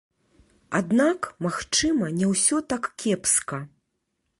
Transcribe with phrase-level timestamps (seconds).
[0.79, 3.63] Аднак, магчыма, не ўсё так кепска.